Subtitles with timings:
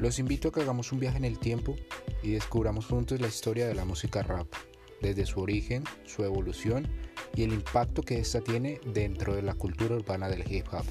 [0.00, 1.76] Los invito a que hagamos un viaje en el tiempo
[2.22, 4.46] y descubramos juntos la historia de la música rap,
[5.02, 6.88] desde su origen, su evolución
[7.36, 10.86] y el impacto que ésta tiene dentro de la cultura urbana del hip hop.